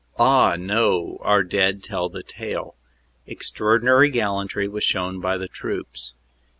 Ah, 0.17 0.55
no! 0.57 1.19
our 1.21 1.43
dead 1.43 1.83
tell 1.83 2.09
the 2.09 2.23
tale. 2.23 2.75
Extraordinary 3.27 4.09
gallantry 4.09 4.67
was 4.67 4.83
shown 4.83 5.19
by 5.21 5.37
the 5.37 5.47
troops. 5.47 6.15